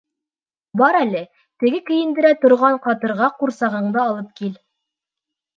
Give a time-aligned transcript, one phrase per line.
[0.81, 1.19] —Бар әле,
[1.63, 4.57] теге кейендерә торған ҡатырға ҡурсағыңды алып кил!